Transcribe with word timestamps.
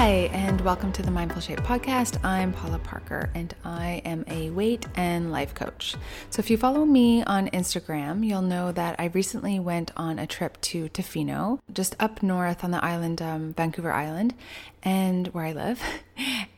Hi, 0.00 0.30
and 0.32 0.62
welcome 0.62 0.92
to 0.92 1.02
the 1.02 1.10
Mindful 1.10 1.42
Shape 1.42 1.58
podcast. 1.58 2.24
I'm 2.24 2.54
Paula 2.54 2.78
Parker, 2.78 3.28
and 3.34 3.54
I 3.66 4.00
am 4.06 4.24
a 4.28 4.48
weight 4.48 4.86
and 4.94 5.30
life 5.30 5.52
coach. 5.52 5.94
So, 6.30 6.40
if 6.40 6.48
you 6.48 6.56
follow 6.56 6.86
me 6.86 7.22
on 7.22 7.48
Instagram, 7.48 8.26
you'll 8.26 8.40
know 8.40 8.72
that 8.72 8.98
I 8.98 9.08
recently 9.08 9.60
went 9.60 9.90
on 9.98 10.18
a 10.18 10.26
trip 10.26 10.58
to 10.62 10.88
Tofino, 10.88 11.58
just 11.70 11.96
up 12.00 12.22
north 12.22 12.64
on 12.64 12.70
the 12.70 12.82
island, 12.82 13.20
um, 13.20 13.52
Vancouver 13.52 13.92
Island, 13.92 14.32
and 14.82 15.26
where 15.34 15.44
I 15.44 15.52
live. 15.52 15.82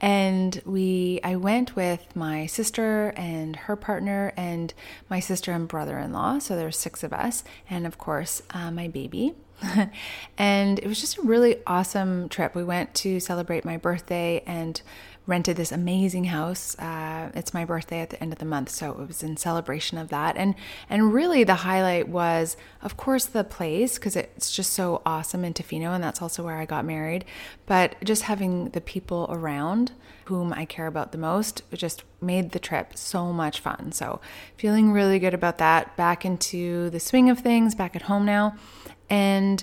And 0.00 0.60
we, 0.66 1.20
I 1.22 1.36
went 1.36 1.76
with 1.76 2.16
my 2.16 2.46
sister 2.46 3.12
and 3.16 3.54
her 3.54 3.76
partner, 3.76 4.32
and 4.36 4.74
my 5.08 5.20
sister 5.20 5.52
and 5.52 5.68
brother-in-law. 5.68 6.40
So 6.40 6.56
there's 6.56 6.76
six 6.76 7.04
of 7.04 7.12
us, 7.12 7.44
and 7.70 7.86
of 7.86 7.98
course, 7.98 8.42
uh, 8.50 8.72
my 8.72 8.88
baby. 8.88 9.34
and 10.38 10.78
it 10.78 10.86
was 10.86 11.00
just 11.00 11.18
a 11.18 11.22
really 11.22 11.56
awesome 11.66 12.28
trip. 12.28 12.54
We 12.54 12.64
went 12.64 12.94
to 12.94 13.20
celebrate 13.20 13.64
my 13.64 13.76
birthday 13.76 14.42
and 14.46 14.80
rented 15.26 15.56
this 15.56 15.72
amazing 15.72 16.24
house. 16.24 16.76
Uh, 16.78 17.30
it's 17.34 17.54
my 17.54 17.64
birthday 17.64 18.00
at 18.00 18.10
the 18.10 18.20
end 18.22 18.32
of 18.32 18.38
the 18.38 18.44
month, 18.44 18.68
so 18.68 18.90
it 18.90 19.06
was 19.06 19.22
in 19.22 19.36
celebration 19.36 19.98
of 19.98 20.08
that. 20.08 20.36
And 20.36 20.54
and 20.90 21.12
really, 21.12 21.44
the 21.44 21.54
highlight 21.54 22.08
was, 22.08 22.56
of 22.82 22.96
course, 22.96 23.26
the 23.26 23.44
place 23.44 23.96
because 23.96 24.16
it's 24.16 24.54
just 24.54 24.72
so 24.72 25.02
awesome 25.06 25.44
in 25.44 25.54
Tofino, 25.54 25.94
and 25.94 26.02
that's 26.02 26.22
also 26.22 26.42
where 26.42 26.56
I 26.56 26.64
got 26.64 26.84
married. 26.84 27.24
But 27.66 27.96
just 28.02 28.22
having 28.22 28.70
the 28.70 28.80
people 28.80 29.26
around 29.30 29.92
whom 30.26 30.52
I 30.52 30.64
care 30.64 30.86
about 30.86 31.12
the 31.12 31.18
most 31.18 31.62
just 31.72 32.04
made 32.20 32.52
the 32.52 32.58
trip 32.58 32.96
so 32.96 33.32
much 33.32 33.60
fun. 33.60 33.92
So 33.92 34.20
feeling 34.56 34.92
really 34.92 35.18
good 35.18 35.34
about 35.34 35.58
that. 35.58 35.96
Back 35.96 36.24
into 36.24 36.90
the 36.90 37.00
swing 37.00 37.28
of 37.28 37.40
things. 37.40 37.74
Back 37.74 37.96
at 37.96 38.02
home 38.02 38.24
now. 38.24 38.56
And 39.10 39.62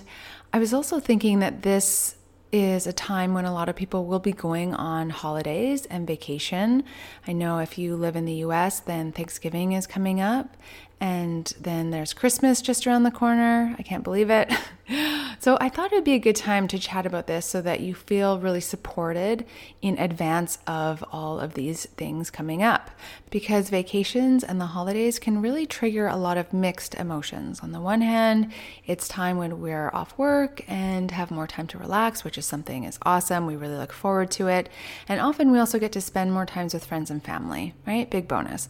I 0.52 0.58
was 0.58 0.74
also 0.74 1.00
thinking 1.00 1.38
that 1.40 1.62
this 1.62 2.16
is 2.52 2.86
a 2.86 2.92
time 2.92 3.34
when 3.34 3.44
a 3.44 3.52
lot 3.52 3.68
of 3.68 3.76
people 3.76 4.06
will 4.06 4.18
be 4.18 4.32
going 4.32 4.74
on 4.74 5.10
holidays 5.10 5.86
and 5.86 6.06
vacation. 6.06 6.84
I 7.26 7.32
know 7.32 7.58
if 7.58 7.78
you 7.78 7.96
live 7.96 8.16
in 8.16 8.24
the 8.24 8.44
US, 8.46 8.80
then 8.80 9.12
Thanksgiving 9.12 9.72
is 9.72 9.86
coming 9.86 10.20
up, 10.20 10.56
and 11.00 11.52
then 11.58 11.90
there's 11.90 12.12
Christmas 12.12 12.60
just 12.60 12.86
around 12.86 13.04
the 13.04 13.10
corner. 13.10 13.74
I 13.78 13.82
can't 13.82 14.04
believe 14.04 14.28
it. 14.28 14.52
so 15.38 15.56
I 15.58 15.70
thought 15.70 15.92
it 15.92 15.94
would 15.94 16.04
be 16.04 16.12
a 16.12 16.18
good 16.18 16.36
time 16.36 16.68
to 16.68 16.78
chat 16.78 17.06
about 17.06 17.26
this 17.26 17.46
so 17.46 17.62
that 17.62 17.80
you 17.80 17.94
feel 17.94 18.38
really 18.38 18.60
supported 18.60 19.46
in 19.80 19.98
advance 19.98 20.58
of 20.66 21.02
all 21.10 21.40
of 21.40 21.54
these 21.54 21.86
things 21.86 22.30
coming 22.30 22.62
up. 22.62 22.90
Because 23.30 23.70
vacations 23.70 24.44
and 24.44 24.60
the 24.60 24.66
holidays 24.66 25.18
can 25.18 25.40
really 25.40 25.64
trigger 25.64 26.06
a 26.06 26.16
lot 26.16 26.36
of 26.36 26.52
mixed 26.52 26.94
emotions. 26.96 27.60
On 27.60 27.72
the 27.72 27.80
one 27.80 28.02
hand, 28.02 28.52
it's 28.84 29.08
time 29.08 29.38
when 29.38 29.62
we're 29.62 29.90
off 29.94 30.18
work 30.18 30.62
and 30.68 31.12
have 31.12 31.30
more 31.30 31.46
time 31.46 31.66
to 31.68 31.78
relax, 31.78 32.24
which 32.24 32.36
is 32.36 32.44
something 32.44 32.84
is 32.84 32.98
awesome. 33.02 33.46
We 33.46 33.56
really 33.56 33.76
look 33.76 33.92
forward 33.92 34.30
to 34.32 34.48
it. 34.48 34.68
And 35.08 35.18
often 35.18 35.50
we 35.50 35.58
also 35.58 35.78
get 35.78 35.92
to 35.92 36.00
spend 36.02 36.32
more 36.32 36.44
times 36.44 36.74
with 36.74 36.84
friends 36.84 37.10
and 37.10 37.24
family, 37.24 37.72
right? 37.86 38.10
Big 38.10 38.28
bonus. 38.28 38.68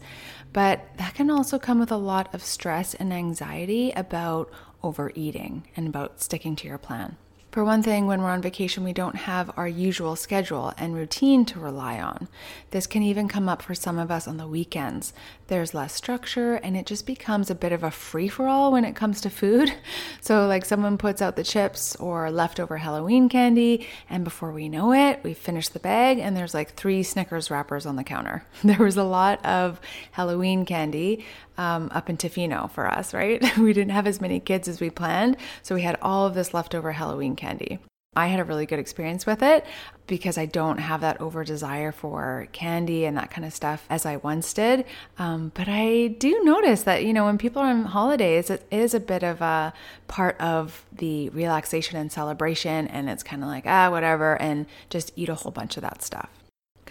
But 0.53 0.85
that 0.97 1.13
can 1.13 1.29
also 1.29 1.57
come 1.57 1.79
with 1.79 1.91
a 1.91 1.97
lot 1.97 2.20
of 2.33 2.43
stress 2.43 2.93
and 2.93 3.13
anxiety 3.13 3.91
about 3.91 4.51
overeating 4.83 5.67
and 5.75 5.87
about 5.87 6.21
sticking 6.21 6.55
to 6.57 6.67
your 6.67 6.77
plan. 6.77 7.17
For 7.51 7.65
one 7.65 7.83
thing, 7.83 8.07
when 8.07 8.21
we're 8.21 8.29
on 8.29 8.41
vacation, 8.41 8.85
we 8.85 8.93
don't 8.93 9.17
have 9.17 9.51
our 9.57 9.67
usual 9.67 10.15
schedule 10.15 10.73
and 10.77 10.95
routine 10.95 11.43
to 11.47 11.59
rely 11.59 11.99
on. 11.99 12.29
This 12.69 12.87
can 12.87 13.03
even 13.03 13.27
come 13.27 13.49
up 13.49 13.61
for 13.61 13.75
some 13.75 13.99
of 13.99 14.09
us 14.09 14.25
on 14.25 14.37
the 14.37 14.47
weekends. 14.47 15.11
There's 15.47 15.73
less 15.73 15.93
structure 15.93 16.53
and 16.53 16.77
it 16.77 16.85
just 16.85 17.05
becomes 17.05 17.49
a 17.49 17.55
bit 17.55 17.73
of 17.73 17.83
a 17.83 17.91
free 17.91 18.29
for 18.29 18.47
all 18.47 18.71
when 18.71 18.85
it 18.85 18.95
comes 18.95 19.19
to 19.21 19.29
food. 19.29 19.73
So, 20.23 20.45
like 20.45 20.65
someone 20.65 20.99
puts 20.99 21.19
out 21.21 21.35
the 21.35 21.43
chips 21.43 21.95
or 21.95 22.29
leftover 22.29 22.77
Halloween 22.77 23.27
candy, 23.27 23.87
and 24.07 24.23
before 24.23 24.51
we 24.51 24.69
know 24.69 24.93
it, 24.93 25.19
we 25.23 25.33
finish 25.33 25.67
the 25.67 25.79
bag 25.79 26.19
and 26.19 26.37
there's 26.37 26.53
like 26.53 26.75
three 26.75 27.01
Snickers 27.01 27.49
wrappers 27.49 27.87
on 27.87 27.95
the 27.95 28.03
counter. 28.03 28.45
There 28.63 28.77
was 28.77 28.97
a 28.97 29.03
lot 29.03 29.43
of 29.43 29.81
Halloween 30.11 30.65
candy 30.65 31.25
um, 31.57 31.89
up 31.91 32.09
in 32.09 32.17
Tofino 32.17 32.69
for 32.71 32.87
us, 32.87 33.13
right? 33.13 33.57
we 33.57 33.73
didn't 33.73 33.91
have 33.91 34.07
as 34.07 34.21
many 34.21 34.39
kids 34.39 34.67
as 34.67 34.79
we 34.79 34.89
planned, 34.89 35.37
so 35.63 35.75
we 35.75 35.81
had 35.81 35.97
all 36.01 36.25
of 36.25 36.33
this 36.35 36.53
leftover 36.53 36.91
Halloween 36.91 37.35
candy. 37.41 37.79
I 38.13 38.27
had 38.27 38.41
a 38.41 38.43
really 38.43 38.65
good 38.65 38.79
experience 38.79 39.25
with 39.25 39.41
it 39.41 39.65
because 40.05 40.37
I 40.37 40.45
don't 40.45 40.79
have 40.79 40.99
that 40.99 41.21
over 41.21 41.45
desire 41.45 41.93
for 41.93 42.49
candy 42.51 43.05
and 43.05 43.15
that 43.15 43.31
kind 43.31 43.45
of 43.45 43.53
stuff 43.53 43.85
as 43.89 44.05
I 44.05 44.17
once 44.17 44.51
did. 44.51 44.83
Um, 45.17 45.53
but 45.55 45.69
I 45.69 46.07
do 46.19 46.43
notice 46.43 46.83
that, 46.83 47.05
you 47.05 47.13
know, 47.13 47.23
when 47.23 47.37
people 47.37 47.61
are 47.61 47.69
on 47.69 47.85
holidays, 47.85 48.49
it 48.49 48.67
is 48.69 48.93
a 48.93 48.99
bit 48.99 49.23
of 49.23 49.39
a 49.39 49.71
part 50.09 50.37
of 50.41 50.85
the 50.91 51.29
relaxation 51.29 51.97
and 51.97 52.11
celebration. 52.11 52.85
And 52.87 53.09
it's 53.09 53.23
kind 53.23 53.43
of 53.43 53.47
like, 53.47 53.63
ah, 53.65 53.89
whatever, 53.89 54.39
and 54.41 54.65
just 54.89 55.13
eat 55.15 55.29
a 55.29 55.35
whole 55.35 55.53
bunch 55.53 55.77
of 55.77 55.81
that 55.83 56.03
stuff. 56.03 56.40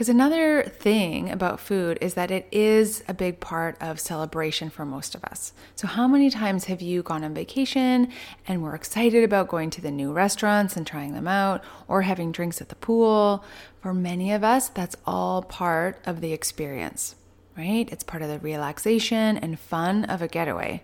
Because 0.00 0.08
another 0.08 0.62
thing 0.62 1.30
about 1.30 1.60
food 1.60 1.98
is 2.00 2.14
that 2.14 2.30
it 2.30 2.48
is 2.50 3.04
a 3.06 3.12
big 3.12 3.38
part 3.38 3.76
of 3.82 4.00
celebration 4.00 4.70
for 4.70 4.86
most 4.86 5.14
of 5.14 5.22
us. 5.24 5.52
So, 5.76 5.86
how 5.86 6.08
many 6.08 6.30
times 6.30 6.64
have 6.64 6.80
you 6.80 7.02
gone 7.02 7.22
on 7.22 7.34
vacation 7.34 8.10
and 8.48 8.62
were 8.62 8.74
excited 8.74 9.22
about 9.22 9.48
going 9.48 9.68
to 9.68 9.82
the 9.82 9.90
new 9.90 10.10
restaurants 10.10 10.74
and 10.74 10.86
trying 10.86 11.12
them 11.12 11.28
out 11.28 11.62
or 11.86 12.00
having 12.00 12.32
drinks 12.32 12.62
at 12.62 12.70
the 12.70 12.76
pool? 12.76 13.44
For 13.82 13.92
many 13.92 14.32
of 14.32 14.42
us, 14.42 14.70
that's 14.70 14.96
all 15.04 15.42
part 15.42 15.98
of 16.06 16.22
the 16.22 16.32
experience, 16.32 17.14
right? 17.54 17.86
It's 17.92 18.02
part 18.02 18.22
of 18.22 18.30
the 18.30 18.38
relaxation 18.38 19.36
and 19.36 19.60
fun 19.60 20.06
of 20.06 20.22
a 20.22 20.28
getaway. 20.28 20.82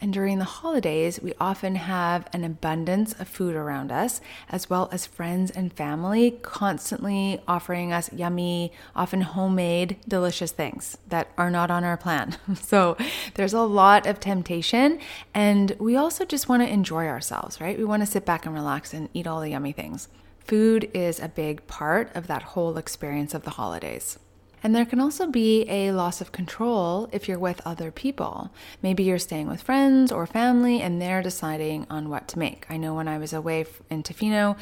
And 0.00 0.12
during 0.12 0.38
the 0.38 0.44
holidays, 0.44 1.20
we 1.20 1.34
often 1.40 1.74
have 1.74 2.28
an 2.32 2.44
abundance 2.44 3.14
of 3.18 3.26
food 3.26 3.56
around 3.56 3.90
us, 3.90 4.20
as 4.48 4.70
well 4.70 4.88
as 4.92 5.06
friends 5.06 5.50
and 5.50 5.72
family 5.72 6.38
constantly 6.42 7.40
offering 7.48 7.92
us 7.92 8.12
yummy, 8.12 8.72
often 8.94 9.22
homemade, 9.22 9.96
delicious 10.06 10.52
things 10.52 10.98
that 11.08 11.28
are 11.36 11.50
not 11.50 11.70
on 11.70 11.82
our 11.82 11.96
plan. 11.96 12.36
so 12.54 12.96
there's 13.34 13.52
a 13.52 13.62
lot 13.62 14.06
of 14.06 14.20
temptation. 14.20 15.00
And 15.34 15.74
we 15.80 15.96
also 15.96 16.24
just 16.24 16.48
want 16.48 16.62
to 16.62 16.68
enjoy 16.68 17.06
ourselves, 17.06 17.60
right? 17.60 17.76
We 17.76 17.84
want 17.84 18.02
to 18.02 18.06
sit 18.06 18.24
back 18.24 18.46
and 18.46 18.54
relax 18.54 18.94
and 18.94 19.08
eat 19.14 19.26
all 19.26 19.40
the 19.40 19.50
yummy 19.50 19.72
things. 19.72 20.08
Food 20.38 20.90
is 20.94 21.18
a 21.20 21.28
big 21.28 21.66
part 21.66 22.14
of 22.14 22.26
that 22.28 22.42
whole 22.42 22.78
experience 22.78 23.34
of 23.34 23.42
the 23.42 23.50
holidays. 23.50 24.18
And 24.62 24.74
there 24.74 24.86
can 24.86 25.00
also 25.00 25.26
be 25.26 25.68
a 25.68 25.92
loss 25.92 26.20
of 26.20 26.32
control 26.32 27.08
if 27.12 27.28
you're 27.28 27.38
with 27.38 27.60
other 27.64 27.90
people. 27.90 28.50
Maybe 28.82 29.04
you're 29.04 29.18
staying 29.18 29.48
with 29.48 29.62
friends 29.62 30.10
or 30.10 30.26
family 30.26 30.80
and 30.80 31.00
they're 31.00 31.22
deciding 31.22 31.86
on 31.88 32.08
what 32.08 32.28
to 32.28 32.38
make. 32.38 32.66
I 32.68 32.76
know 32.76 32.94
when 32.94 33.08
I 33.08 33.18
was 33.18 33.32
away 33.32 33.66
in 33.90 34.02
Tofino, 34.02 34.56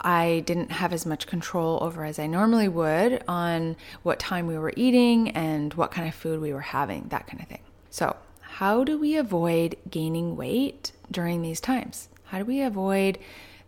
I 0.00 0.42
didn't 0.46 0.72
have 0.72 0.92
as 0.92 1.06
much 1.06 1.26
control 1.26 1.78
over 1.82 2.04
as 2.04 2.18
I 2.18 2.26
normally 2.26 2.68
would 2.68 3.22
on 3.26 3.76
what 4.02 4.18
time 4.18 4.46
we 4.46 4.58
were 4.58 4.72
eating 4.76 5.30
and 5.30 5.72
what 5.74 5.90
kind 5.90 6.06
of 6.08 6.14
food 6.14 6.40
we 6.40 6.52
were 6.52 6.60
having, 6.60 7.08
that 7.08 7.26
kind 7.26 7.42
of 7.42 7.48
thing. 7.48 7.62
So, 7.90 8.16
how 8.40 8.84
do 8.84 8.98
we 8.98 9.16
avoid 9.16 9.76
gaining 9.90 10.36
weight 10.36 10.92
during 11.10 11.42
these 11.42 11.60
times? 11.60 12.08
How 12.24 12.38
do 12.38 12.44
we 12.44 12.60
avoid 12.62 13.18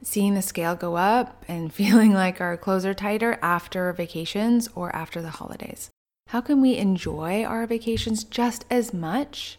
seeing 0.02 0.34
the 0.34 0.42
scale 0.42 0.74
go 0.74 0.96
up 0.96 1.44
and 1.48 1.72
feeling 1.80 2.12
like 2.12 2.40
our 2.40 2.56
clothes 2.56 2.86
are 2.86 2.94
tighter 2.94 3.38
after 3.42 3.92
vacations 3.92 4.68
or 4.74 4.94
after 4.94 5.20
the 5.22 5.30
holidays? 5.30 5.90
How 6.28 6.40
can 6.40 6.60
we 6.60 6.76
enjoy 6.76 7.44
our 7.44 7.66
vacations 7.66 8.24
just 8.24 8.64
as 8.70 8.92
much 8.92 9.58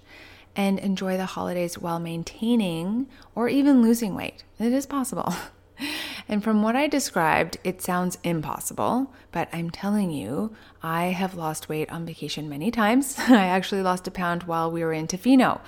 and 0.56 0.78
enjoy 0.80 1.18
the 1.18 1.26
holidays 1.26 1.80
while 1.80 2.00
maintaining 2.00 3.08
or 3.34 3.50
even 3.50 3.82
losing 3.82 4.16
weight? 4.16 4.44
It 4.60 4.74
is 4.74 4.86
possible. 4.86 5.34
And 6.30 6.44
from 6.44 6.62
what 6.62 6.76
I 6.76 6.88
described, 6.88 7.58
it 7.64 7.82
sounds 7.82 8.20
impossible, 8.24 9.12
but 9.32 9.50
I'm 9.52 9.72
telling 9.72 10.12
you, 10.12 10.56
I 10.84 11.06
have 11.06 11.34
lost 11.34 11.70
weight 11.70 11.92
on 11.92 12.06
vacation 12.06 12.48
many 12.48 12.70
times. 12.70 13.16
I 13.28 13.48
actually 13.48 13.82
lost 13.82 14.08
a 14.08 14.12
pound 14.12 14.44
while 14.44 14.70
we 14.70 14.84
were 14.84 14.94
in 14.94 15.08
Tofino 15.08 15.60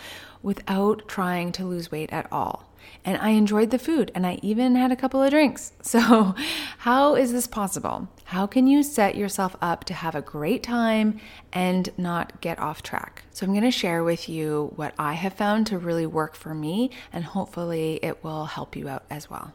without 0.43 1.07
trying 1.07 1.51
to 1.53 1.65
lose 1.65 1.91
weight 1.91 2.13
at 2.13 2.31
all 2.31 2.70
and 3.03 3.17
I 3.17 3.29
enjoyed 3.29 3.71
the 3.71 3.79
food 3.79 4.11
and 4.13 4.25
I 4.25 4.39
even 4.41 4.75
had 4.75 4.91
a 4.91 4.95
couple 4.95 5.21
of 5.21 5.29
drinks. 5.29 5.73
So, 5.91 6.35
how 6.77 7.15
is 7.15 7.33
this 7.33 7.47
possible? 7.47 8.07
How 8.25 8.47
can 8.47 8.65
you 8.65 8.81
set 8.81 9.15
yourself 9.15 9.57
up 9.61 9.83
to 9.85 9.93
have 9.93 10.15
a 10.15 10.21
great 10.21 10.63
time 10.63 11.19
and 11.51 11.89
not 11.97 12.39
get 12.39 12.59
off 12.59 12.81
track? 12.81 13.23
So, 13.31 13.45
I'm 13.45 13.51
going 13.51 13.63
to 13.63 13.71
share 13.71 14.03
with 14.03 14.29
you 14.29 14.71
what 14.77 14.93
I 14.97 15.13
have 15.13 15.33
found 15.33 15.67
to 15.67 15.77
really 15.77 16.05
work 16.05 16.35
for 16.35 16.55
me, 16.55 16.91
and 17.11 17.25
hopefully, 17.25 17.99
it 18.01 18.23
will 18.23 18.45
help 18.45 18.77
you 18.77 18.87
out 18.87 19.03
as 19.09 19.29
well. 19.29 19.53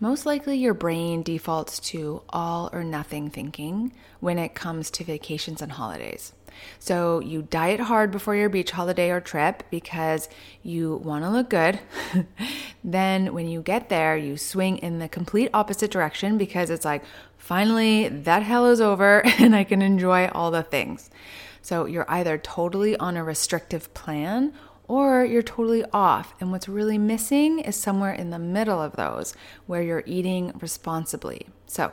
Most 0.00 0.26
likely, 0.26 0.58
your 0.58 0.74
brain 0.74 1.22
defaults 1.22 1.80
to 1.90 2.22
all 2.28 2.70
or 2.72 2.84
nothing 2.84 3.30
thinking 3.30 3.92
when 4.20 4.38
it 4.38 4.54
comes 4.54 4.90
to 4.92 5.04
vacations 5.04 5.60
and 5.62 5.72
holidays. 5.72 6.34
So, 6.78 7.20
you 7.20 7.42
diet 7.42 7.80
hard 7.80 8.10
before 8.10 8.34
your 8.36 8.48
beach 8.48 8.70
holiday 8.70 9.10
or 9.10 9.20
trip 9.20 9.62
because 9.70 10.28
you 10.62 10.96
want 10.96 11.24
to 11.24 11.30
look 11.30 11.50
good. 11.50 11.80
then, 12.84 13.34
when 13.34 13.48
you 13.48 13.62
get 13.62 13.88
there, 13.88 14.16
you 14.16 14.36
swing 14.36 14.78
in 14.78 14.98
the 14.98 15.08
complete 15.08 15.50
opposite 15.52 15.90
direction 15.90 16.38
because 16.38 16.70
it's 16.70 16.84
like, 16.84 17.02
finally, 17.36 18.08
that 18.08 18.42
hell 18.42 18.66
is 18.66 18.80
over 18.80 19.22
and 19.38 19.54
I 19.54 19.64
can 19.64 19.82
enjoy 19.82 20.28
all 20.28 20.50
the 20.50 20.62
things. 20.62 21.10
So, 21.62 21.86
you're 21.86 22.10
either 22.10 22.38
totally 22.38 22.96
on 22.96 23.16
a 23.16 23.24
restrictive 23.24 23.92
plan 23.94 24.52
or 24.88 25.22
you're 25.24 25.42
totally 25.42 25.84
off. 25.92 26.34
And 26.40 26.50
what's 26.50 26.68
really 26.68 26.98
missing 26.98 27.60
is 27.60 27.76
somewhere 27.76 28.12
in 28.12 28.30
the 28.30 28.38
middle 28.38 28.80
of 28.80 28.96
those 28.96 29.34
where 29.66 29.82
you're 29.82 30.02
eating 30.06 30.52
responsibly. 30.60 31.46
So, 31.66 31.92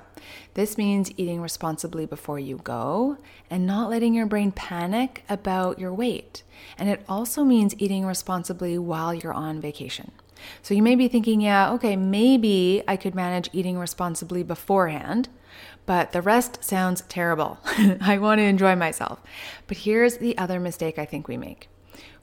this 0.53 0.77
means 0.77 1.12
eating 1.18 1.42
responsibly 1.42 2.06
before 2.06 2.39
you 2.39 2.62
go 2.63 3.18
and 3.50 3.68
not 3.68 3.89
letting 3.89 4.13
your 4.13 4.25
brain 4.25 4.53
panic 4.53 5.24
about 5.27 5.77
your 5.77 5.94
weight. 5.94 6.44
And 6.77 6.89
it 6.89 7.03
also 7.09 7.44
means 7.44 7.75
eating 7.77 8.06
responsibly 8.06 8.77
while 8.77 9.13
you're 9.13 9.33
on 9.33 9.59
vacation. 9.59 10.13
So, 10.62 10.74
you 10.74 10.81
may 10.81 10.95
be 10.95 11.09
thinking, 11.09 11.41
yeah, 11.41 11.71
okay, 11.74 11.98
maybe 11.98 12.83
I 12.88 12.95
could 12.95 13.13
manage 13.13 13.50
eating 13.51 13.77
responsibly 13.77 14.44
beforehand, 14.44 15.27
but 15.86 16.13
the 16.13 16.21
rest 16.21 16.63
sounds 16.63 17.01
terrible. 17.09 17.59
I 18.00 18.18
want 18.18 18.39
to 18.39 18.44
enjoy 18.44 18.77
myself. 18.77 19.21
But 19.68 19.80
here's 19.80 20.18
the 20.18 20.38
other 20.38 20.62
mistake 20.62 20.98
I 20.98 21.06
think 21.06 21.27
we 21.27 21.36
make 21.36 21.68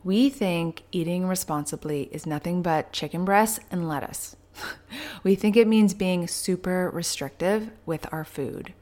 we 0.04 0.28
think 0.28 0.82
eating 0.90 1.26
responsibly 1.26 2.04
is 2.12 2.26
nothing 2.26 2.62
but 2.62 2.92
chicken 2.92 3.24
breasts 3.24 3.60
and 3.70 3.88
lettuce. 3.88 4.36
we 5.22 5.34
think 5.34 5.56
it 5.56 5.68
means 5.68 5.94
being 5.94 6.26
super 6.26 6.90
restrictive 6.92 7.70
with 7.86 8.06
our 8.12 8.24
food. 8.24 8.74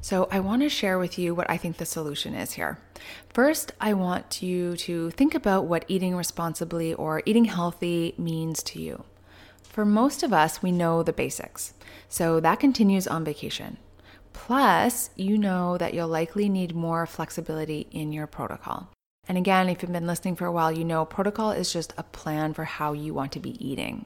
So, 0.00 0.26
I 0.32 0.40
want 0.40 0.62
to 0.62 0.68
share 0.68 0.98
with 0.98 1.16
you 1.16 1.32
what 1.32 1.48
I 1.48 1.56
think 1.56 1.76
the 1.76 1.86
solution 1.86 2.34
is 2.34 2.54
here. 2.54 2.78
First, 3.32 3.70
I 3.80 3.92
want 3.92 4.42
you 4.42 4.76
to 4.78 5.10
think 5.10 5.32
about 5.32 5.66
what 5.66 5.84
eating 5.86 6.16
responsibly 6.16 6.92
or 6.92 7.22
eating 7.24 7.44
healthy 7.44 8.14
means 8.18 8.64
to 8.64 8.80
you. 8.80 9.04
For 9.62 9.84
most 9.84 10.24
of 10.24 10.32
us, 10.32 10.60
we 10.60 10.72
know 10.72 11.04
the 11.04 11.12
basics, 11.12 11.74
so 12.08 12.40
that 12.40 12.58
continues 12.58 13.06
on 13.06 13.24
vacation. 13.24 13.76
Plus, 14.32 15.10
you 15.14 15.38
know 15.38 15.78
that 15.78 15.94
you'll 15.94 16.08
likely 16.08 16.48
need 16.48 16.74
more 16.74 17.06
flexibility 17.06 17.86
in 17.92 18.12
your 18.12 18.26
protocol. 18.26 18.88
And 19.32 19.38
again, 19.38 19.70
if 19.70 19.80
you've 19.80 19.90
been 19.90 20.06
listening 20.06 20.36
for 20.36 20.44
a 20.44 20.52
while, 20.52 20.70
you 20.70 20.84
know 20.84 21.06
protocol 21.06 21.52
is 21.52 21.72
just 21.72 21.94
a 21.96 22.02
plan 22.02 22.52
for 22.52 22.64
how 22.64 22.92
you 22.92 23.14
want 23.14 23.32
to 23.32 23.40
be 23.40 23.56
eating. 23.66 24.04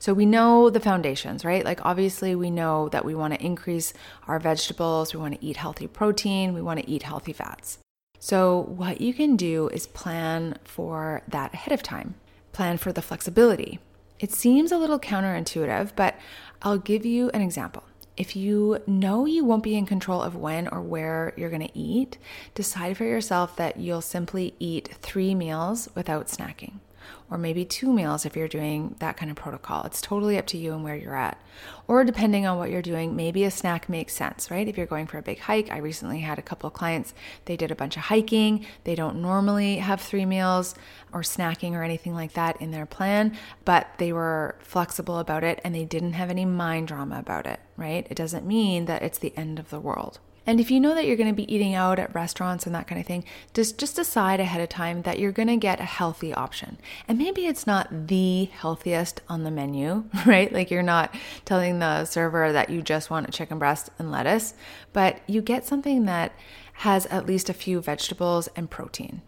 So 0.00 0.12
we 0.12 0.26
know 0.26 0.68
the 0.68 0.80
foundations, 0.80 1.44
right? 1.44 1.64
Like 1.64 1.86
obviously 1.86 2.34
we 2.34 2.50
know 2.50 2.88
that 2.88 3.04
we 3.04 3.14
want 3.14 3.34
to 3.34 3.40
increase 3.40 3.94
our 4.26 4.40
vegetables, 4.40 5.14
we 5.14 5.20
want 5.20 5.34
to 5.34 5.46
eat 5.46 5.58
healthy 5.58 5.86
protein, 5.86 6.54
we 6.54 6.60
want 6.60 6.80
to 6.80 6.90
eat 6.90 7.04
healthy 7.04 7.32
fats. 7.32 7.78
So 8.18 8.62
what 8.62 9.00
you 9.00 9.14
can 9.14 9.36
do 9.36 9.68
is 9.68 9.86
plan 9.86 10.58
for 10.64 11.22
that 11.28 11.54
ahead 11.54 11.72
of 11.72 11.84
time. 11.84 12.16
Plan 12.50 12.76
for 12.76 12.92
the 12.92 13.00
flexibility. 13.00 13.78
It 14.18 14.32
seems 14.32 14.72
a 14.72 14.76
little 14.76 14.98
counterintuitive, 14.98 15.92
but 15.94 16.18
I'll 16.62 16.78
give 16.78 17.06
you 17.06 17.30
an 17.30 17.42
example. 17.42 17.84
If 18.16 18.36
you 18.36 18.78
know 18.86 19.26
you 19.26 19.44
won't 19.44 19.64
be 19.64 19.76
in 19.76 19.86
control 19.86 20.22
of 20.22 20.36
when 20.36 20.68
or 20.68 20.80
where 20.80 21.32
you're 21.36 21.50
going 21.50 21.66
to 21.66 21.78
eat, 21.78 22.18
decide 22.54 22.96
for 22.96 23.04
yourself 23.04 23.56
that 23.56 23.76
you'll 23.76 24.00
simply 24.00 24.54
eat 24.60 24.90
three 25.02 25.34
meals 25.34 25.88
without 25.94 26.28
snacking 26.28 26.74
or 27.30 27.38
maybe 27.38 27.64
two 27.64 27.92
meals 27.92 28.24
if 28.24 28.36
you're 28.36 28.48
doing 28.48 28.96
that 28.98 29.16
kind 29.16 29.30
of 29.30 29.36
protocol. 29.36 29.84
It's 29.84 30.00
totally 30.00 30.38
up 30.38 30.46
to 30.48 30.58
you 30.58 30.72
and 30.72 30.84
where 30.84 30.96
you're 30.96 31.16
at. 31.16 31.40
Or 31.86 32.04
depending 32.04 32.46
on 32.46 32.58
what 32.58 32.70
you're 32.70 32.82
doing, 32.82 33.14
maybe 33.16 33.44
a 33.44 33.50
snack 33.50 33.88
makes 33.88 34.14
sense, 34.14 34.50
right? 34.50 34.66
If 34.66 34.76
you're 34.76 34.86
going 34.86 35.06
for 35.06 35.18
a 35.18 35.22
big 35.22 35.40
hike, 35.40 35.70
I 35.70 35.78
recently 35.78 36.20
had 36.20 36.38
a 36.38 36.42
couple 36.42 36.66
of 36.66 36.74
clients, 36.74 37.14
they 37.44 37.56
did 37.56 37.70
a 37.70 37.76
bunch 37.76 37.96
of 37.96 38.04
hiking. 38.04 38.64
They 38.84 38.94
don't 38.94 39.20
normally 39.20 39.76
have 39.78 40.00
three 40.00 40.24
meals 40.24 40.74
or 41.12 41.20
snacking 41.22 41.72
or 41.72 41.82
anything 41.82 42.14
like 42.14 42.32
that 42.34 42.60
in 42.60 42.70
their 42.70 42.86
plan, 42.86 43.36
but 43.64 43.88
they 43.98 44.12
were 44.12 44.56
flexible 44.60 45.18
about 45.18 45.44
it 45.44 45.60
and 45.64 45.74
they 45.74 45.84
didn't 45.84 46.14
have 46.14 46.30
any 46.30 46.44
mind 46.44 46.88
drama 46.88 47.18
about 47.18 47.46
it, 47.46 47.60
right? 47.76 48.06
It 48.10 48.16
doesn't 48.16 48.46
mean 48.46 48.86
that 48.86 49.02
it's 49.02 49.18
the 49.18 49.36
end 49.36 49.58
of 49.58 49.70
the 49.70 49.80
world. 49.80 50.18
And 50.46 50.60
if 50.60 50.70
you 50.70 50.78
know 50.78 50.94
that 50.94 51.06
you're 51.06 51.16
going 51.16 51.28
to 51.28 51.34
be 51.34 51.52
eating 51.52 51.74
out 51.74 51.98
at 51.98 52.14
restaurants 52.14 52.66
and 52.66 52.74
that 52.74 52.86
kind 52.86 53.00
of 53.00 53.06
thing, 53.06 53.24
just 53.54 53.78
just 53.78 53.96
decide 53.96 54.40
ahead 54.40 54.60
of 54.60 54.68
time 54.68 55.02
that 55.02 55.18
you're 55.18 55.32
going 55.32 55.48
to 55.48 55.56
get 55.56 55.80
a 55.80 55.84
healthy 55.84 56.34
option. 56.34 56.78
And 57.08 57.18
maybe 57.18 57.46
it's 57.46 57.66
not 57.66 58.08
the 58.08 58.46
healthiest 58.46 59.22
on 59.28 59.44
the 59.44 59.50
menu, 59.50 60.04
right? 60.26 60.52
Like 60.52 60.70
you're 60.70 60.82
not 60.82 61.14
telling 61.44 61.78
the 61.78 62.04
server 62.04 62.52
that 62.52 62.70
you 62.70 62.82
just 62.82 63.10
want 63.10 63.28
a 63.28 63.32
chicken 63.32 63.58
breast 63.58 63.90
and 63.98 64.10
lettuce, 64.10 64.54
but 64.92 65.20
you 65.26 65.40
get 65.40 65.66
something 65.66 66.04
that 66.04 66.32
has 66.78 67.06
at 67.06 67.26
least 67.26 67.48
a 67.48 67.54
few 67.54 67.80
vegetables 67.80 68.48
and 68.56 68.70
protein. 68.70 69.22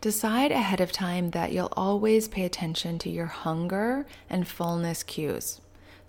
Decide 0.00 0.50
ahead 0.50 0.80
of 0.80 0.92
time 0.92 1.32
that 1.32 1.52
you'll 1.52 1.72
always 1.76 2.26
pay 2.26 2.44
attention 2.44 2.98
to 3.00 3.10
your 3.10 3.26
hunger 3.26 4.06
and 4.30 4.48
fullness 4.48 5.02
cues. 5.02 5.60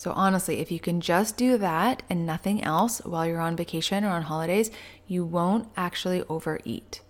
So, 0.01 0.13
honestly, 0.15 0.57
if 0.57 0.71
you 0.71 0.79
can 0.79 0.99
just 0.99 1.37
do 1.37 1.59
that 1.59 2.01
and 2.09 2.25
nothing 2.25 2.63
else 2.63 3.01
while 3.05 3.23
you're 3.23 3.39
on 3.39 3.55
vacation 3.55 4.03
or 4.03 4.09
on 4.09 4.23
holidays, 4.23 4.71
you 5.05 5.23
won't 5.23 5.69
actually 5.77 6.23
overeat. 6.23 7.01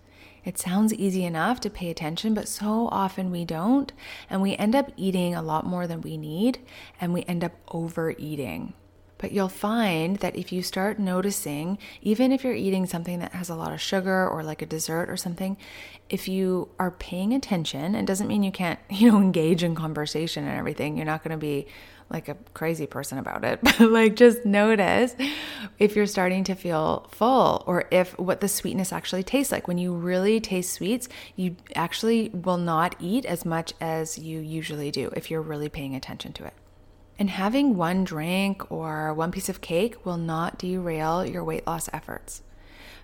It 0.43 0.57
sounds 0.57 0.93
easy 0.93 1.23
enough 1.23 1.61
to 1.61 1.69
pay 1.69 1.89
attention, 1.89 2.33
but 2.33 2.49
so 2.49 2.89
often 2.91 3.31
we 3.31 3.45
don't. 3.45 3.93
And 4.29 4.41
we 4.41 4.57
end 4.57 4.75
up 4.75 4.91
eating 4.97 5.33
a 5.33 5.41
lot 5.41 5.65
more 5.65 5.87
than 5.87 6.01
we 6.01 6.17
need, 6.17 6.59
and 6.99 7.13
we 7.13 7.23
end 7.29 7.45
up 7.45 7.53
overeating. 7.69 8.73
But 9.17 9.31
you'll 9.31 9.47
find 9.47 10.17
that 10.17 10.35
if 10.35 10.51
you 10.51 10.61
start 10.61 10.99
noticing, 10.99 11.77
even 12.01 12.33
if 12.33 12.43
you're 12.43 12.53
eating 12.53 12.87
something 12.87 13.19
that 13.19 13.31
has 13.31 13.49
a 13.49 13.55
lot 13.55 13.71
of 13.71 13.79
sugar 13.79 14.27
or 14.27 14.43
like 14.43 14.61
a 14.61 14.65
dessert 14.65 15.09
or 15.09 15.15
something, 15.15 15.55
if 16.09 16.27
you 16.27 16.67
are 16.77 16.91
paying 16.91 17.31
attention, 17.33 17.95
it 17.95 18.05
doesn't 18.05 18.27
mean 18.27 18.43
you 18.43 18.51
can't, 18.51 18.79
you 18.89 19.09
know, 19.09 19.21
engage 19.21 19.63
in 19.63 19.75
conversation 19.75 20.43
and 20.45 20.57
everything. 20.57 20.97
You're 20.97 21.05
not 21.05 21.23
going 21.23 21.31
to 21.31 21.37
be 21.37 21.67
like 22.11 22.27
a 22.27 22.35
crazy 22.53 22.85
person 22.85 23.17
about 23.17 23.43
it, 23.43 23.59
but 23.63 23.79
like 23.79 24.15
just 24.15 24.45
notice 24.45 25.15
if 25.79 25.95
you're 25.95 26.05
starting 26.05 26.43
to 26.45 26.55
feel 26.55 27.07
full 27.11 27.63
or 27.65 27.85
if 27.91 28.17
what 28.19 28.41
the 28.41 28.47
sweetness 28.47 28.93
actually 28.93 29.23
tastes 29.23 29.51
like. 29.51 29.67
When 29.67 29.77
you 29.77 29.93
really 29.93 30.39
taste 30.39 30.73
sweets, 30.73 31.07
you 31.35 31.55
actually 31.75 32.29
will 32.29 32.57
not 32.57 32.95
eat 32.99 33.25
as 33.25 33.45
much 33.45 33.73
as 33.79 34.17
you 34.17 34.39
usually 34.39 34.91
do 34.91 35.11
if 35.15 35.31
you're 35.31 35.41
really 35.41 35.69
paying 35.69 35.95
attention 35.95 36.33
to 36.33 36.45
it. 36.45 36.53
And 37.17 37.29
having 37.29 37.75
one 37.75 38.03
drink 38.03 38.71
or 38.71 39.13
one 39.13 39.31
piece 39.31 39.49
of 39.49 39.61
cake 39.61 40.05
will 40.05 40.17
not 40.17 40.57
derail 40.57 41.25
your 41.25 41.43
weight 41.43 41.67
loss 41.67 41.87
efforts. 41.93 42.41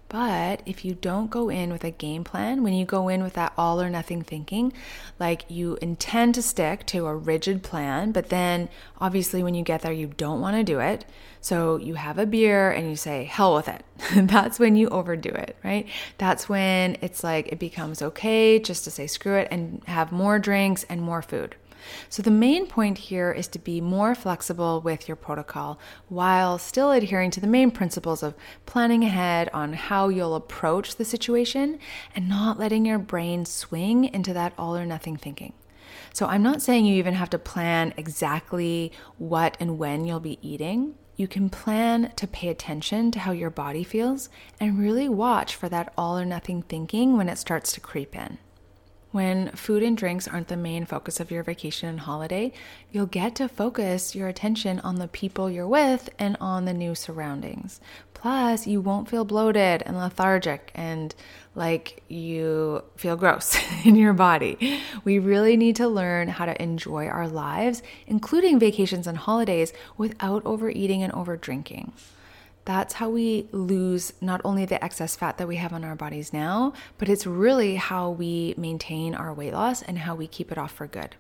But 0.10 0.62
if 0.66 0.86
you 0.86 0.94
don't 0.94 1.30
go 1.30 1.50
in 1.50 1.72
with 1.72 1.84
a 1.84 1.92
game 1.92 2.24
plan, 2.24 2.64
when 2.64 2.74
you 2.74 2.86
go 2.86 3.10
in 3.10 3.24
with 3.24 3.34
that 3.34 3.54
all 3.58 3.82
or 3.82 3.90
nothing 3.90 4.22
thinking, 4.22 4.72
like 5.20 5.44
you 5.50 5.78
intend 5.82 6.36
to 6.36 6.42
stick 6.42 6.86
to 6.88 7.08
a 7.08 7.16
rigid 7.16 7.62
plan, 7.62 8.14
but 8.14 8.30
then 8.30 8.70
obviously 9.00 9.44
when 9.44 9.54
you 9.54 9.64
get 9.64 9.82
there, 9.82 9.92
you 9.92 10.08
don't 10.08 10.40
want 10.40 10.56
to 10.56 10.64
do 10.64 10.80
it. 10.80 11.06
So 11.42 11.76
you 11.78 11.96
have 11.96 12.18
a 12.18 12.26
beer 12.26 12.72
and 12.72 12.90
you 12.90 12.96
say, 12.96 13.26
hell 13.26 13.56
with 13.56 13.68
it. 13.68 13.84
That's 14.16 14.60
when 14.60 14.76
you 14.76 14.88
overdo 14.90 15.30
it, 15.30 15.58
right? 15.64 15.88
That's 16.18 16.48
when 16.48 16.98
it's 17.02 17.24
like 17.24 17.52
it 17.52 17.60
becomes 17.60 18.02
okay 18.02 18.60
just 18.60 18.86
to 18.86 18.92
say 18.92 19.08
screw 19.08 19.36
it 19.36 19.50
and 19.52 19.82
have 19.88 20.12
more 20.12 20.40
drinks 20.40 20.84
and 20.90 21.02
more 21.02 21.22
food. 21.22 21.56
So, 22.10 22.22
the 22.22 22.32
main 22.32 22.68
point 22.68 22.98
here 22.98 23.32
is 23.32 23.48
to 23.50 23.60
be 23.60 23.82
more 23.82 24.16
flexible 24.16 24.82
with 24.82 25.08
your 25.08 25.16
protocol 25.16 25.80
while 26.08 26.58
still 26.58 26.92
adhering 26.92 27.32
to 27.32 27.40
the 27.40 27.48
main 27.48 27.72
principles 27.72 28.24
of 28.24 28.36
planning 28.66 29.04
ahead 29.04 29.50
on 29.54 29.74
how 29.74 30.10
you'll 30.10 30.36
approach 30.36 30.96
the 30.96 31.06
situation 31.06 31.80
and 32.16 32.30
not 32.30 32.60
letting 32.60 32.86
your 32.86 33.00
brain 33.00 33.46
swing 33.46 34.06
into 34.06 34.34
that 34.34 34.54
all 34.58 34.76
or 34.76 34.86
nothing 34.86 35.18
thinking. 35.18 35.54
So, 36.14 36.26
I'm 36.26 36.44
not 36.44 36.62
saying 36.62 36.86
you 36.86 36.96
even 36.96 37.14
have 37.14 37.30
to 37.32 37.40
plan 37.40 37.94
exactly 37.98 38.92
what 39.18 39.58
and 39.60 39.78
when 39.78 40.06
you'll 40.06 40.20
be 40.20 40.40
eating. 40.42 40.96
You 41.16 41.28
can 41.28 41.50
plan 41.50 42.14
to 42.16 42.28
pay 42.28 42.50
attention 42.50 43.10
to 43.12 43.20
how 43.20 43.32
your 43.32 43.50
body 43.50 43.84
feels 43.84 44.30
and 44.60 44.78
really 44.78 45.10
watch 45.10 45.56
for 45.56 45.68
that 45.70 45.92
all 45.98 46.18
or 46.18 46.26
nothing 46.26 46.62
thinking 46.62 47.18
when 47.18 47.28
it 47.28 47.40
starts 47.40 47.74
to 47.74 47.82
creep 47.82 48.16
in. 48.16 48.38
When 49.18 49.50
food 49.54 49.82
and 49.82 49.98
drinks 49.98 50.28
aren't 50.28 50.48
the 50.48 50.56
main 50.56 50.86
focus 50.86 51.20
of 51.20 51.32
your 51.32 51.42
vacation 51.42 51.90
and 51.90 52.02
holiday, 52.02 52.54
you'll 52.92 53.08
get 53.08 53.34
to 53.38 53.50
focus 53.50 54.14
your 54.14 54.28
attention 54.28 54.80
on 54.82 54.98
the 54.98 55.08
people 55.08 55.50
you're 55.50 55.68
with 55.68 56.12
and 56.20 56.38
on 56.40 56.66
the 56.66 56.74
new 56.76 56.94
surroundings. 56.94 57.82
Plus, 58.14 58.68
you 58.68 58.80
won't 58.80 59.10
feel 59.10 59.26
bloated 59.26 59.82
and 59.88 59.98
lethargic 59.98 60.70
and 60.76 61.16
like 61.56 62.04
you 62.08 62.84
feel 62.96 63.16
gross 63.16 63.58
in 63.84 63.96
your 63.96 64.14
body. 64.14 64.82
We 65.04 65.18
really 65.18 65.58
need 65.58 65.78
to 65.78 65.88
learn 65.88 66.28
how 66.28 66.46
to 66.46 66.62
enjoy 66.62 67.08
our 67.08 67.28
lives, 67.28 67.82
including 68.06 68.60
vacations 68.60 69.08
and 69.08 69.18
holidays, 69.18 69.74
without 69.98 70.46
overeating 70.46 71.02
and 71.02 71.12
overdrinking. 71.12 71.90
That's 72.68 72.96
how 72.96 73.10
we 73.10 73.48
lose 73.54 74.12
not 74.20 74.42
only 74.44 74.66
the 74.66 74.84
excess 74.84 75.16
fat 75.16 75.38
that 75.38 75.48
we 75.48 75.56
have 75.56 75.72
on 75.72 75.86
our 75.86 75.96
bodies 75.96 76.34
now, 76.34 76.74
but 76.98 77.08
it's 77.08 77.26
really 77.26 77.78
how 77.78 78.10
we 78.10 78.56
maintain 78.58 79.16
our 79.16 79.34
weight 79.34 79.54
loss 79.54 79.82
and 79.82 79.98
how 80.00 80.16
we 80.16 80.28
keep 80.28 80.52
it 80.52 80.58
off 80.58 80.74
for 80.74 80.86
good. 80.86 81.16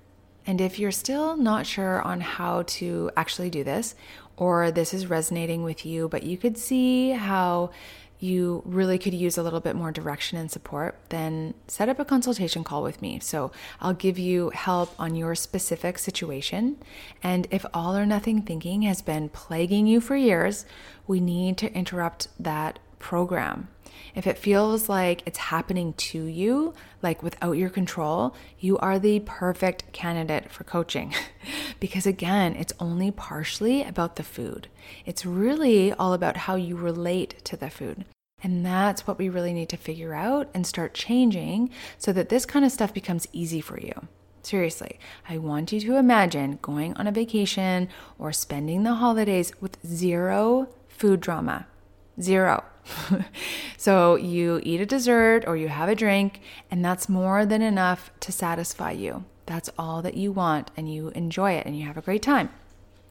And 0.45 0.59
if 0.59 0.77
you're 0.77 0.91
still 0.91 1.37
not 1.37 1.65
sure 1.65 2.01
on 2.01 2.19
how 2.19 2.63
to 2.63 3.11
actually 3.15 3.49
do 3.49 3.63
this, 3.63 3.95
or 4.35 4.71
this 4.71 4.93
is 4.93 5.07
resonating 5.07 5.63
with 5.63 5.85
you, 5.85 6.09
but 6.09 6.23
you 6.23 6.37
could 6.37 6.57
see 6.57 7.11
how 7.11 7.69
you 8.19 8.63
really 8.65 8.97
could 8.97 9.13
use 9.13 9.38
a 9.38 9.43
little 9.43 9.59
bit 9.59 9.75
more 9.75 9.91
direction 9.91 10.38
and 10.38 10.50
support, 10.50 10.97
then 11.09 11.53
set 11.67 11.89
up 11.89 12.00
a 12.00 12.05
consultation 12.05 12.63
call 12.63 12.81
with 12.81 13.01
me. 13.01 13.19
So 13.19 13.51
I'll 13.79 13.93
give 13.93 14.17
you 14.17 14.50
help 14.50 14.93
on 15.00 15.15
your 15.15 15.36
specific 15.36 16.00
situation. 16.00 16.77
And 17.21 17.47
if 17.51 17.65
all 17.74 17.95
or 17.95 18.05
nothing 18.05 18.41
thinking 18.41 18.81
has 18.83 19.01
been 19.01 19.29
plaguing 19.29 19.88
you 19.88 20.01
for 20.01 20.15
years, 20.15 20.65
we 21.05 21.19
need 21.19 21.57
to 21.59 21.74
interrupt 21.74 22.27
that 22.39 22.79
program. 23.00 23.69
If 24.15 24.25
it 24.25 24.38
feels 24.38 24.89
like 24.89 25.21
it's 25.25 25.38
happening 25.38 25.93
to 25.93 26.24
you, 26.24 26.74
like 27.03 27.21
without 27.21 27.53
your 27.53 27.69
control, 27.69 28.36
you 28.59 28.77
are 28.79 28.97
the 28.97 29.19
perfect 29.21 29.91
candidate 29.91 30.51
for 30.51 30.63
coaching. 30.63 31.13
because 31.79 32.05
again, 32.05 32.55
it's 32.55 32.74
only 32.79 33.12
partially 33.12 33.84
about 33.84 34.15
the 34.15 34.24
food. 34.24 34.67
It's 35.05 35.25
really 35.25 35.91
all 35.93 36.13
about 36.13 36.38
how 36.38 36.55
you 36.55 36.75
relate 36.75 37.43
to 37.46 37.57
the 37.57 37.69
food. 37.69 38.05
And 38.43 38.65
that's 38.65 39.07
what 39.07 39.17
we 39.17 39.29
really 39.29 39.53
need 39.53 39.69
to 39.69 39.77
figure 39.77 40.13
out 40.13 40.50
and 40.53 40.65
start 40.65 40.93
changing 40.93 41.72
so 41.98 42.13
that 42.13 42.29
this 42.29 42.46
kind 42.46 42.63
of 42.63 42.72
stuff 42.72 42.93
becomes 42.93 43.27
easy 43.34 43.62
for 43.62 43.79
you. 43.79 44.07
Seriously, 44.43 45.00
I 45.27 45.39
want 45.39 45.74
you 45.74 45.81
to 45.81 45.98
imagine 45.98 46.60
going 46.62 46.93
on 46.96 47.07
a 47.07 47.12
vacation 47.12 47.89
or 48.17 48.31
spending 48.31 48.84
the 48.84 48.93
holidays 48.93 49.51
with 49.60 49.77
zero 49.86 50.69
food 50.88 51.19
drama. 51.19 51.67
Zero. 52.22 52.63
so 53.77 54.15
you 54.15 54.60
eat 54.63 54.82
a 54.82 54.86
dessert 54.86 55.44
or 55.48 55.58
you 55.58 55.67
have 55.67 55.89
a 55.89 55.96
drink, 55.96 56.41
and 56.72 56.84
that's 56.84 57.10
more 57.10 57.46
than 57.46 57.62
enough 57.62 58.12
to 58.22 58.32
satisfy 58.32 58.91
you. 58.91 59.25
That's 59.46 59.70
all 59.77 60.01
that 60.01 60.15
you 60.15 60.32
want, 60.32 60.72
and 60.75 60.94
you 60.94 61.10
enjoy 61.10 61.53
it 61.53 61.65
and 61.65 61.77
you 61.77 61.86
have 61.86 61.98
a 61.98 62.01
great 62.01 62.22
time. 62.22 62.50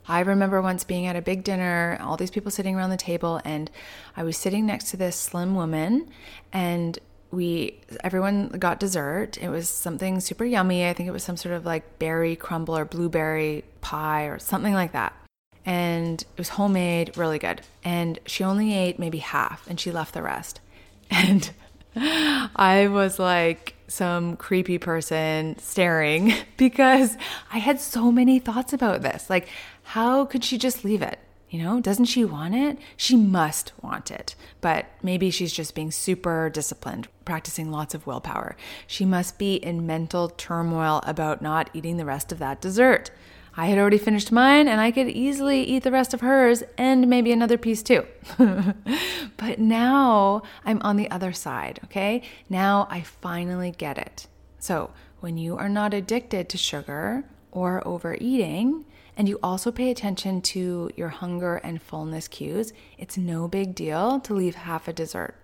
I 0.09 0.21
remember 0.21 0.63
once 0.63 0.85
being 0.85 1.07
at 1.07 1.17
a 1.17 1.23
big 1.23 1.43
dinner, 1.43 1.99
all 2.01 2.17
these 2.17 2.31
people 2.31 2.51
sitting 2.51 2.77
around 2.77 2.91
the 2.91 2.97
table, 2.97 3.41
and 3.45 3.71
I 4.17 4.23
was 4.23 4.37
sitting 4.37 4.65
next 4.65 4.91
to 4.91 4.97
this 4.97 5.17
slim 5.17 5.55
woman, 5.55 6.09
and 6.53 6.99
we 7.33 7.81
everyone 8.05 8.49
got 8.51 8.79
dessert. 8.79 9.37
It 9.39 9.49
was 9.49 9.69
something 9.69 10.21
super 10.21 10.45
yummy. 10.45 10.89
I 10.89 10.93
think 10.93 11.09
it 11.09 11.13
was 11.13 11.25
some 11.25 11.37
sort 11.37 11.55
of 11.57 11.67
like 11.67 11.99
berry 11.99 12.37
crumble 12.37 12.77
or 12.77 12.85
blueberry 12.85 13.65
pie 13.81 14.25
or 14.25 14.39
something 14.39 14.75
like 14.75 14.93
that 14.93 15.26
and 15.67 16.23
it 16.23 16.39
was 16.39 16.51
homemade, 16.51 17.17
really 17.19 17.41
good. 17.41 17.61
And 17.85 18.21
she 18.25 18.45
only 18.45 18.73
ate 18.73 19.01
maybe 19.01 19.19
half 19.19 19.69
and 19.69 19.79
she 19.79 19.91
left 19.91 20.15
the 20.15 20.23
rest. 20.23 20.61
And 21.09 21.51
I 21.97 22.89
was 22.91 23.19
like 23.19 23.75
some 23.89 24.37
creepy 24.37 24.77
person 24.79 25.59
staring 25.59 26.33
because 26.57 27.17
I 27.53 27.59
had 27.59 27.81
so 27.81 28.11
many 28.13 28.39
thoughts 28.39 28.73
about 28.73 29.03
this. 29.03 29.31
Like, 29.31 29.49
how 29.83 30.25
could 30.25 30.45
she 30.45 30.59
just 30.59 30.85
leave 30.85 31.01
it? 31.01 31.19
You 31.49 31.63
know, 31.63 31.81
doesn't 31.81 32.07
she 32.07 32.25
want 32.25 32.55
it? 32.55 32.77
She 32.97 33.17
must 33.17 33.73
want 33.81 34.11
it. 34.11 34.35
But 34.61 34.87
maybe 35.03 35.31
she's 35.31 35.53
just 35.53 35.75
being 35.75 35.93
super 35.93 36.51
disciplined, 36.51 37.09
practicing 37.25 37.71
lots 37.71 37.95
of 37.95 38.07
willpower. 38.07 38.57
She 38.87 39.05
must 39.05 39.39
be 39.39 39.55
in 39.55 39.87
mental 39.87 40.29
turmoil 40.29 41.01
about 41.05 41.41
not 41.41 41.71
eating 41.73 41.97
the 41.97 42.05
rest 42.05 42.33
of 42.33 42.39
that 42.41 42.61
dessert. 42.61 43.11
I 43.59 43.67
had 43.67 43.79
already 43.79 43.99
finished 43.99 44.31
mine 44.31 44.69
and 44.69 44.81
I 44.81 44.91
could 44.91 45.09
easily 45.09 45.63
eat 45.63 45.83
the 45.83 45.91
rest 45.91 46.13
of 46.13 46.21
hers 46.21 46.63
and 46.77 47.09
maybe 47.09 47.33
another 47.33 47.57
piece 47.57 47.83
too. 47.83 48.07
but 48.39 49.59
now 49.59 50.43
I'm 50.65 50.81
on 50.83 50.97
the 50.97 51.11
other 51.11 51.33
side, 51.33 51.81
okay? 51.85 52.23
Now 52.51 52.87
I 52.91 53.01
finally 53.01 53.71
get 53.71 53.97
it. 53.97 54.27
So 54.59 54.91
when 55.21 55.39
you 55.39 55.57
are 55.57 55.71
not 55.71 55.95
addicted 55.95 56.51
to 56.51 56.59
sugar 56.59 57.25
or 57.51 57.87
overeating, 57.89 58.85
and 59.17 59.27
you 59.29 59.39
also 59.43 59.73
pay 59.73 59.91
attention 59.91 60.43
to 60.43 60.91
your 60.95 61.09
hunger 61.09 61.57
and 61.57 61.81
fullness 61.81 62.29
cues, 62.29 62.75
it's 62.99 63.17
no 63.17 63.49
big 63.49 63.75
deal 63.75 64.21
to 64.21 64.35
leave 64.35 64.55
half 64.55 64.89
a 64.89 64.93
dessert. 64.93 65.35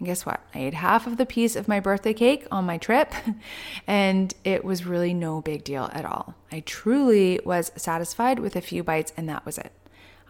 And 0.00 0.06
guess 0.06 0.24
what? 0.24 0.40
I 0.54 0.60
ate 0.60 0.74
half 0.74 1.06
of 1.06 1.18
the 1.18 1.26
piece 1.26 1.54
of 1.54 1.68
my 1.68 1.78
birthday 1.78 2.14
cake 2.14 2.46
on 2.50 2.64
my 2.64 2.78
trip, 2.78 3.12
and 3.86 4.34
it 4.44 4.64
was 4.64 4.86
really 4.86 5.12
no 5.12 5.42
big 5.42 5.62
deal 5.62 5.90
at 5.92 6.06
all. 6.06 6.34
I 6.50 6.60
truly 6.60 7.38
was 7.44 7.70
satisfied 7.76 8.38
with 8.38 8.56
a 8.56 8.62
few 8.62 8.82
bites, 8.82 9.12
and 9.14 9.28
that 9.28 9.44
was 9.44 9.58
it. 9.58 9.72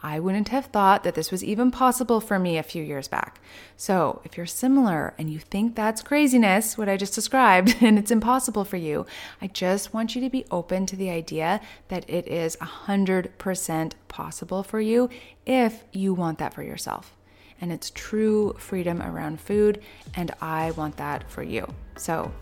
I 0.03 0.19
wouldn't 0.19 0.49
have 0.49 0.67
thought 0.67 1.05
that 1.05 1.15
this 1.15 1.31
was 1.31 1.45
even 1.45 1.71
possible 1.71 2.21
for 2.21 2.41
me 2.41 2.59
a 2.59 2.65
few 2.65 2.83
years 2.83 3.07
back. 3.07 3.41
So, 3.77 4.23
if 4.25 4.37
you're 4.37 4.47
similar 4.47 5.15
and 5.19 5.31
you 5.31 5.39
think 5.39 5.77
that's 5.77 6.03
craziness, 6.03 6.77
what 6.77 6.89
I 6.89 6.97
just 6.97 7.15
described, 7.15 7.77
and 7.81 7.97
it's 7.97 8.11
impossible 8.11 8.65
for 8.65 8.77
you, 8.77 9.07
I 9.41 9.47
just 9.47 9.95
want 9.95 10.17
you 10.17 10.21
to 10.23 10.31
be 10.31 10.47
open 10.51 10.85
to 10.87 10.97
the 10.97 11.11
idea 11.11 11.61
that 11.89 12.11
it 12.11 12.27
is 12.27 12.57
100% 12.57 13.93
possible 14.09 14.65
for 14.65 14.81
you 14.81 15.11
if 15.47 15.85
you 15.93 16.13
want 16.13 16.39
that 16.39 16.55
for 16.55 16.65
yourself 16.65 17.15
and 17.61 17.73
it's 17.73 17.91
true 17.91 18.55
freedom 18.59 19.03
around 19.03 19.41
food, 19.41 19.83
and 20.15 20.31
I 20.41 20.71
want 20.73 20.97
that 20.97 21.29
for 21.31 21.43
you. 21.43 21.67
So, 21.97 22.33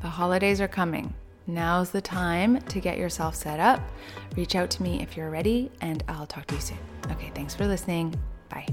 the 0.00 0.08
holidays 0.08 0.60
are 0.60 0.68
coming. 0.68 1.14
Now's 1.46 1.90
the 1.90 2.00
time 2.00 2.60
to 2.62 2.80
get 2.80 2.98
yourself 2.98 3.34
set 3.34 3.60
up. 3.60 3.80
Reach 4.36 4.56
out 4.56 4.70
to 4.70 4.82
me 4.82 5.00
if 5.02 5.16
you're 5.16 5.30
ready, 5.30 5.70
and 5.80 6.02
I'll 6.08 6.26
talk 6.26 6.46
to 6.46 6.54
you 6.54 6.60
soon. 6.60 6.78
Okay, 7.10 7.30
thanks 7.34 7.54
for 7.54 7.66
listening. 7.66 8.14
Bye. 8.48 8.66